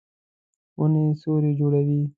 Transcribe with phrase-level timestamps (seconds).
[0.79, 2.01] ونې سیوری جوړوي.